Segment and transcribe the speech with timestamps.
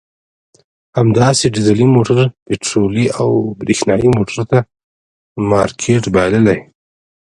[0.99, 3.29] همداسې ډیزلي موټر پټرولي او
[3.61, 4.59] برېښنایي موټر ته
[5.51, 6.59] مارکېټ بایللی.